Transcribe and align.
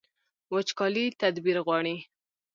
وچکالي 0.53 1.05
تدبیر 1.21 1.57
غواړي 1.65 1.95